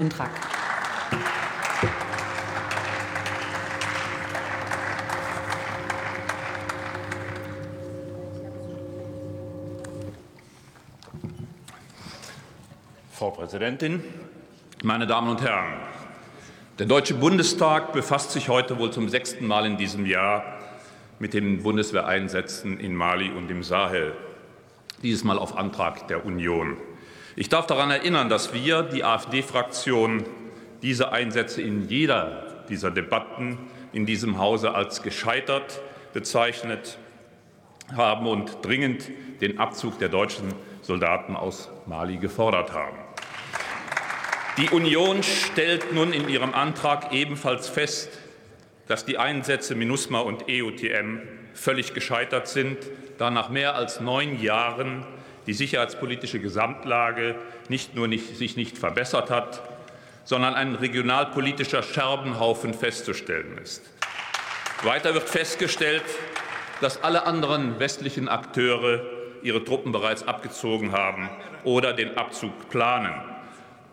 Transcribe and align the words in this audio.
Antrag. 0.00 0.30
Frau 13.10 13.32
Präsidentin, 13.32 14.04
meine 14.84 15.08
Damen 15.08 15.30
und 15.30 15.42
Herren! 15.42 15.80
Der 16.78 16.86
Deutsche 16.86 17.14
Bundestag 17.14 17.92
befasst 17.92 18.30
sich 18.30 18.48
heute 18.48 18.78
wohl 18.78 18.92
zum 18.92 19.08
sechsten 19.08 19.48
Mal 19.48 19.66
in 19.66 19.78
diesem 19.78 20.06
Jahr 20.06 20.44
mit 21.18 21.34
den 21.34 21.64
Bundeswehreinsätzen 21.64 22.78
in 22.78 22.94
Mali 22.94 23.32
und 23.32 23.50
im 23.50 23.64
Sahel, 23.64 24.14
dieses 25.02 25.24
Mal 25.24 25.40
auf 25.40 25.56
Antrag 25.56 26.06
der 26.06 26.24
Union. 26.24 26.76
Ich 27.40 27.48
darf 27.48 27.68
daran 27.68 27.92
erinnern, 27.92 28.28
dass 28.28 28.52
wir, 28.52 28.82
die 28.82 29.04
AfD-Fraktion, 29.04 30.24
diese 30.82 31.12
Einsätze 31.12 31.62
in 31.62 31.88
jeder 31.88 32.64
dieser 32.68 32.90
Debatten 32.90 33.58
in 33.92 34.06
diesem 34.06 34.38
Hause 34.38 34.74
als 34.74 35.04
gescheitert 35.04 35.80
bezeichnet 36.12 36.98
haben 37.96 38.26
und 38.26 38.66
dringend 38.66 39.08
den 39.40 39.60
Abzug 39.60 40.00
der 40.00 40.08
deutschen 40.08 40.52
Soldaten 40.82 41.36
aus 41.36 41.70
Mali 41.86 42.16
gefordert 42.16 42.72
haben. 42.72 42.98
Die 44.56 44.70
Union 44.70 45.22
stellt 45.22 45.94
nun 45.94 46.12
in 46.12 46.28
ihrem 46.28 46.54
Antrag 46.54 47.12
ebenfalls 47.12 47.68
fest, 47.68 48.18
dass 48.88 49.04
die 49.04 49.16
Einsätze 49.16 49.76
MINUSMA 49.76 50.18
und 50.18 50.46
EUTM 50.48 51.20
völlig 51.54 51.94
gescheitert 51.94 52.48
sind, 52.48 52.78
da 53.16 53.30
nach 53.30 53.48
mehr 53.48 53.76
als 53.76 54.00
neun 54.00 54.42
Jahren 54.42 55.06
die 55.48 55.54
sicherheitspolitische 55.54 56.40
Gesamtlage 56.40 57.34
nicht 57.70 57.94
nur 57.94 58.06
nicht, 58.06 58.36
sich 58.36 58.56
nicht 58.56 58.76
verbessert 58.76 59.30
hat, 59.30 59.62
sondern 60.24 60.54
ein 60.54 60.74
regionalpolitischer 60.74 61.82
Scherbenhaufen 61.82 62.74
festzustellen 62.74 63.56
ist. 63.56 63.82
Weiter 64.82 65.14
wird 65.14 65.26
festgestellt, 65.26 66.04
dass 66.82 67.02
alle 67.02 67.26
anderen 67.26 67.80
westlichen 67.80 68.28
Akteure 68.28 69.02
ihre 69.42 69.64
Truppen 69.64 69.90
bereits 69.90 70.22
abgezogen 70.28 70.92
haben 70.92 71.30
oder 71.64 71.94
den 71.94 72.18
Abzug 72.18 72.68
planen. 72.68 73.14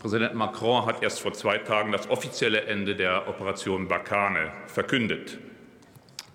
Präsident 0.00 0.34
Macron 0.34 0.86
hat 0.86 1.02
erst 1.02 1.20
vor 1.20 1.34
zwei 1.34 1.58
Tagen 1.58 1.92
das 1.92 2.08
offizielle 2.08 2.62
Ende 2.62 2.96
der 2.96 3.28
Operation 3.28 3.88
Barkhane 3.88 4.50
verkündet. 4.68 5.38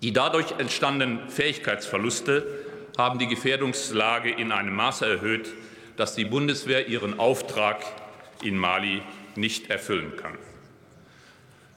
Die 0.00 0.12
dadurch 0.12 0.52
entstandenen 0.58 1.28
Fähigkeitsverluste 1.28 2.67
haben 2.98 3.20
die 3.20 3.28
Gefährdungslage 3.28 4.28
in 4.30 4.50
einem 4.50 4.74
Maße 4.74 5.06
erhöht, 5.06 5.54
dass 5.96 6.16
die 6.16 6.24
Bundeswehr 6.24 6.88
ihren 6.88 7.18
Auftrag 7.18 7.84
in 8.42 8.58
Mali 8.58 9.02
nicht 9.36 9.70
erfüllen 9.70 10.14
kann. 10.16 10.36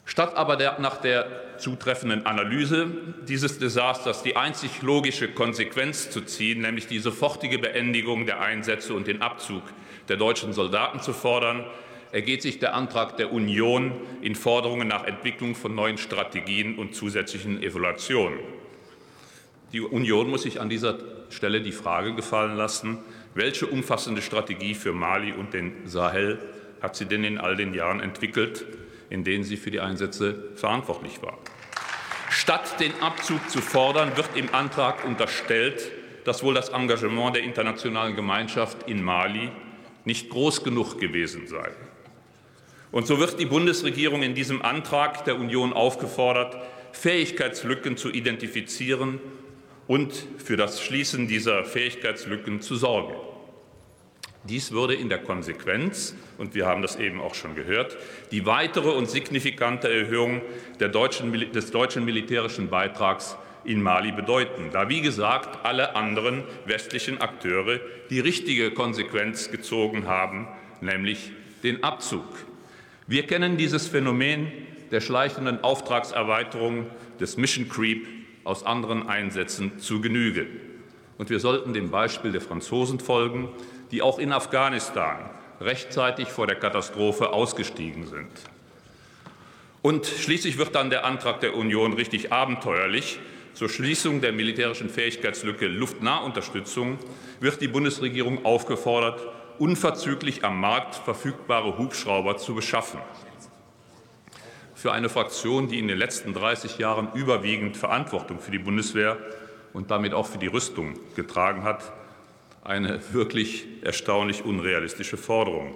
Statt 0.03 0.35
aber 0.35 0.57
der, 0.57 0.79
nach 0.79 0.97
der 0.97 1.57
zutreffenden 1.57 2.25
Analyse 2.25 2.87
dieses 3.27 3.59
Desasters 3.59 4.23
die 4.23 4.35
einzig 4.35 4.81
logische 4.81 5.29
Konsequenz 5.29 6.09
zu 6.09 6.21
ziehen, 6.21 6.61
nämlich 6.61 6.87
die 6.87 6.99
sofortige 6.99 7.59
Beendigung 7.59 8.25
der 8.25 8.41
Einsätze 8.41 8.95
und 8.95 9.05
den 9.05 9.21
Abzug 9.21 9.61
der 10.09 10.17
deutschen 10.17 10.53
Soldaten 10.53 11.01
zu 11.01 11.13
fordern, 11.13 11.65
ergeht 12.11 12.41
sich 12.41 12.57
der 12.59 12.73
Antrag 12.73 13.15
der 13.17 13.31
Union 13.31 13.93
in 14.21 14.35
Forderungen 14.35 14.87
nach 14.87 15.05
Entwicklung 15.05 15.53
von 15.53 15.75
neuen 15.75 15.99
Strategien 15.99 16.77
und 16.77 16.95
zusätzlichen 16.95 17.61
Evaluationen. 17.61 18.39
Die 19.73 19.79
Union 19.79 20.29
muss 20.29 20.43
sich 20.43 20.59
an 20.59 20.69
dieser 20.69 20.97
Stelle 21.29 21.61
die 21.61 21.71
Frage 21.71 22.13
gefallen 22.13 22.57
lassen, 22.57 22.99
welche 23.35 23.67
umfassende 23.67 24.21
Strategie 24.21 24.75
für 24.75 24.91
Mali 24.91 25.31
und 25.31 25.53
den 25.53 25.87
Sahel 25.87 26.39
hat 26.81 26.95
sie 26.97 27.05
denn 27.05 27.23
in 27.23 27.37
all 27.37 27.55
den 27.55 27.73
Jahren 27.73 28.01
entwickelt, 28.01 28.65
in 29.09 29.23
denen 29.23 29.45
sie 29.45 29.55
für 29.55 29.71
die 29.71 29.79
Einsätze 29.79 30.49
verantwortlich 30.55 31.21
war. 31.21 31.37
Statt 32.29 32.79
den 32.79 32.91
Abzug 33.01 33.49
zu 33.49 33.61
fordern, 33.61 34.17
wird 34.17 34.35
im 34.35 34.53
Antrag 34.53 35.05
unterstellt, 35.05 35.91
dass 36.25 36.43
wohl 36.43 36.53
das 36.53 36.69
Engagement 36.69 37.35
der 37.35 37.43
internationalen 37.43 38.15
Gemeinschaft 38.15 38.89
in 38.89 39.01
Mali 39.01 39.49
nicht 40.03 40.29
groß 40.29 40.63
genug 40.63 40.99
gewesen 40.99 41.47
sei. 41.47 41.71
Und 42.91 43.07
so 43.07 43.19
wird 43.19 43.39
die 43.39 43.45
Bundesregierung 43.45 44.21
in 44.21 44.35
diesem 44.35 44.61
Antrag 44.61 45.23
der 45.23 45.39
Union 45.39 45.71
aufgefordert, 45.71 46.57
Fähigkeitslücken 46.91 47.95
zu 47.95 48.11
identifizieren 48.11 49.21
und 49.91 50.13
für 50.37 50.55
das 50.55 50.81
Schließen 50.81 51.27
dieser 51.27 51.65
Fähigkeitslücken 51.65 52.61
zu 52.61 52.77
sorgen. 52.77 53.13
Dies 54.45 54.71
würde 54.71 54.93
in 54.93 55.09
der 55.09 55.17
Konsequenz, 55.17 56.15
und 56.37 56.55
wir 56.55 56.65
haben 56.65 56.81
das 56.81 56.95
eben 56.95 57.19
auch 57.19 57.35
schon 57.35 57.55
gehört, 57.55 57.97
die 58.31 58.45
weitere 58.45 58.91
und 58.91 59.09
signifikante 59.09 59.93
Erhöhung 59.93 60.43
deutschen, 60.79 61.33
des 61.51 61.71
deutschen 61.71 62.05
militärischen 62.05 62.69
Beitrags 62.69 63.35
in 63.65 63.81
Mali 63.81 64.13
bedeuten, 64.13 64.69
da, 64.71 64.87
wie 64.87 65.01
gesagt, 65.01 65.65
alle 65.65 65.93
anderen 65.93 66.45
westlichen 66.65 67.19
Akteure 67.19 67.81
die 68.09 68.21
richtige 68.21 68.71
Konsequenz 68.71 69.51
gezogen 69.51 70.07
haben, 70.07 70.47
nämlich 70.79 71.33
den 71.63 71.83
Abzug. 71.83 72.23
Wir 73.07 73.27
kennen 73.27 73.57
dieses 73.57 73.89
Phänomen 73.89 74.53
der 74.89 75.01
schleichenden 75.01 75.65
Auftragserweiterung 75.65 76.85
des 77.19 77.35
Mission 77.35 77.67
Creep 77.67 78.20
aus 78.43 78.65
anderen 78.65 79.07
Einsätzen 79.07 79.79
zu 79.79 80.01
Genüge. 80.01 80.47
Und 81.17 81.29
wir 81.29 81.39
sollten 81.39 81.73
dem 81.73 81.91
Beispiel 81.91 82.31
der 82.31 82.41
Franzosen 82.41 82.99
folgen, 82.99 83.49
die 83.91 84.01
auch 84.01 84.19
in 84.19 84.31
Afghanistan 84.31 85.29
rechtzeitig 85.59 86.29
vor 86.29 86.47
der 86.47 86.55
Katastrophe 86.55 87.33
ausgestiegen 87.33 88.07
sind. 88.07 88.31
Und 89.81 90.05
schließlich 90.05 90.57
wird 90.57 90.75
dann 90.75 90.89
der 90.89 91.05
Antrag 91.05 91.39
der 91.39 91.55
Union 91.55 91.93
richtig 91.93 92.31
abenteuerlich. 92.31 93.19
Zur 93.53 93.69
Schließung 93.69 94.21
der 94.21 94.31
militärischen 94.31 94.89
Fähigkeitslücke 94.89 95.67
Luftnahunterstützung 95.67 96.97
wird 97.39 97.61
die 97.61 97.67
Bundesregierung 97.67 98.45
aufgefordert, 98.45 99.21
unverzüglich 99.59 100.43
am 100.45 100.59
Markt 100.59 100.95
verfügbare 100.95 101.77
Hubschrauber 101.77 102.37
zu 102.37 102.55
beschaffen 102.55 102.99
für 104.81 104.91
eine 104.91 105.09
Fraktion, 105.09 105.67
die 105.67 105.77
in 105.77 105.87
den 105.87 105.99
letzten 105.99 106.33
30 106.33 106.79
Jahren 106.79 107.09
überwiegend 107.13 107.77
Verantwortung 107.77 108.39
für 108.39 108.49
die 108.49 108.57
Bundeswehr 108.57 109.15
und 109.73 109.91
damit 109.91 110.15
auch 110.15 110.25
für 110.25 110.39
die 110.39 110.47
Rüstung 110.47 110.95
getragen 111.15 111.63
hat, 111.63 111.93
eine 112.63 112.99
wirklich 113.13 113.67
erstaunlich 113.83 114.43
unrealistische 114.43 115.17
Forderung. 115.17 115.75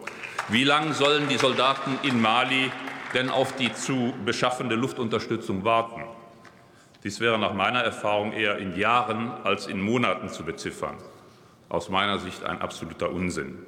Wie 0.49 0.63
lange 0.63 0.95
sollen 0.95 1.29
die 1.29 1.37
Soldaten 1.37 1.99
in 2.01 2.19
Mali 2.19 2.71
denn 3.13 3.29
auf 3.29 3.55
die 3.55 3.71
zu 3.71 4.11
beschaffende 4.25 4.73
Luftunterstützung 4.73 5.63
warten? 5.63 6.01
Dies 7.03 7.19
wäre 7.19 7.37
nach 7.37 7.53
meiner 7.53 7.81
Erfahrung 7.81 8.33
eher 8.33 8.57
in 8.57 8.75
Jahren 8.75 9.29
als 9.43 9.67
in 9.67 9.81
Monaten 9.81 10.29
zu 10.29 10.43
beziffern. 10.43 10.95
Aus 11.69 11.89
meiner 11.89 12.17
Sicht 12.17 12.43
ein 12.43 12.59
absoluter 12.59 13.11
Unsinn. 13.11 13.59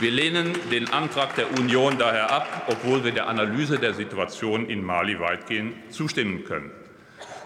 Wir 0.00 0.10
lehnen 0.10 0.54
den 0.70 0.90
Antrag 0.90 1.34
der 1.34 1.58
Union 1.58 1.98
daher 1.98 2.30
ab, 2.30 2.64
obwohl 2.68 3.04
wir 3.04 3.12
der 3.12 3.28
Analyse 3.28 3.78
der 3.78 3.92
Situation 3.92 4.64
in 4.64 4.82
Mali 4.82 5.20
weitgehend 5.20 5.92
zustimmen 5.92 6.44
können. 6.44 6.70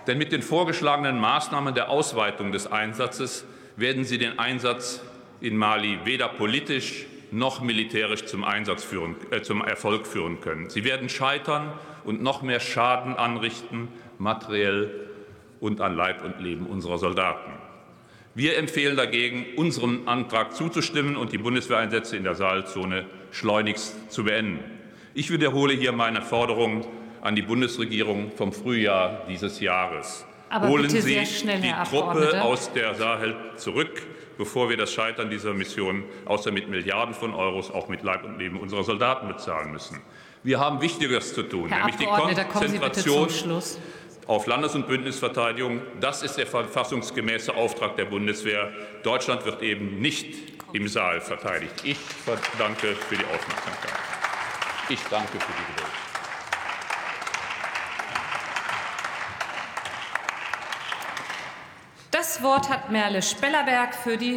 Denn 0.06 0.19
mit 0.19 0.31
den 0.31 0.41
vorgeschlagenen 0.41 1.19
Maßnahmen 1.19 1.75
der 1.75 1.88
Ausweitung 1.88 2.53
des 2.53 2.70
Einsatzes 2.70 3.44
werden 3.75 4.04
sie 4.04 4.19
den 4.19 4.38
Einsatz 4.38 5.03
in 5.41 5.56
Mali 5.56 5.98
weder 6.04 6.28
politisch 6.28 7.06
noch 7.32 7.60
militärisch 7.60 8.25
zum, 8.26 8.44
Einsatz 8.44 8.84
führen, 8.84 9.16
äh, 9.32 9.43
zum 9.43 9.60
Erfolg 9.60 10.06
führen 10.06 10.41
können. 10.41 10.70
Sie 10.70 10.84
werden 10.84 11.09
scheitern 11.09 11.72
und 12.04 12.22
noch 12.22 12.43
mehr 12.43 12.60
Schaden 12.60 13.16
anrichten, 13.16 13.88
materiell 14.19 15.09
und 15.59 15.81
an 15.81 15.97
Leib 15.97 16.25
und 16.25 16.38
Leben 16.38 16.66
unserer 16.66 16.98
Soldaten. 16.98 17.53
Wir 18.37 18.59
empfehlen 18.59 18.97
dagegen, 18.97 19.47
unserem 19.55 20.09
Antrag 20.09 20.56
zuzustimmen 20.56 21.17
und 21.17 21.31
die 21.31 21.39
Bundeswehreinsätze 21.39 22.17
in 22.17 22.25
der 22.25 22.34
Sahelzone 22.34 23.06
schleunigst 23.31 24.11
zu 24.11 24.25
beenden. 24.25 24.59
Ich 25.15 25.31
wiederhole 25.31 25.72
hier 25.72 25.93
meine 25.93 26.21
Forderung 26.21 26.85
an 27.20 27.37
die 27.37 27.43
Bundesregierung 27.43 28.32
vom 28.37 28.53
Frühjahr 28.53 29.23
dieses 29.29 29.61
Jahres. 29.61 30.26
Aber 30.50 30.67
Holen 30.67 30.82
bitte 30.82 31.00
Sie 31.00 31.25
schnell, 31.25 31.61
die 31.61 31.73
Truppe 31.88 32.43
aus 32.43 32.73
der 32.73 32.97
Sahel 32.97 33.37
zurück, 33.56 34.03
bevor 34.37 34.69
wir 34.69 34.76
das 34.76 34.93
Scheitern 34.93 35.31
dieser 35.31 35.55
Mission 35.55 36.03
außer 36.25 36.50
mit 36.50 36.69
Milliarden 36.69 37.14
von 37.14 37.35
Euros 37.35 37.70
auch 37.70 37.88
mit 37.88 38.03
Leib 38.03 38.25
und 38.25 38.38
Leben 38.38 38.58
unserer 38.58 38.82
Soldaten 38.82 39.29
bezahlen 39.29 39.70
müssen. 39.70 40.00
Wir 40.43 40.58
haben 40.58 40.81
Wichtigeres 40.81 41.35
zu 41.35 41.44
tun, 41.44 41.69
Herr 41.69 41.87
nämlich 41.87 41.97
die 41.97 42.05
Konzentration 42.05 43.29
auf 44.26 44.47
Landes- 44.47 44.75
und 44.75 44.87
Bündnisverteidigung. 44.87 45.82
Das 46.00 46.23
ist 46.23 46.37
der 46.37 46.47
verfassungsgemäße 46.47 47.55
Auftrag 47.55 47.97
der 47.97 48.06
Bundeswehr. 48.06 48.73
Deutschland 49.03 49.44
wird 49.44 49.62
eben 49.62 50.00
nicht 50.00 50.35
im 50.73 50.88
Saal 50.88 51.21
verteidigt. 51.21 51.75
Ich 51.85 51.99
danke 52.59 52.94
für 52.94 53.17
die 53.17 53.25
Aufmerksamkeit. 53.25 53.93
Ich 54.88 55.00
danke 55.11 55.38
für 55.38 55.53
die 55.53 55.73
Geduld. 55.75 55.93
Das 62.11 62.43
Wort 62.43 62.69
hat 62.69 62.91
Merle 62.91 63.23
Spellerberg 63.23 63.94
für 63.94 64.17
die 64.17 64.32